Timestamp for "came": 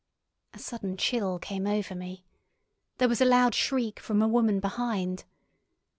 1.37-1.67